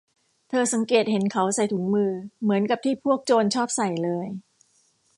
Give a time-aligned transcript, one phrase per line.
[0.49, 2.11] เธอสังเกตเห็นเขาใส่ถุงมือ
[2.41, 4.25] เหมือนกับที่พวกโจรชอบใส่เลย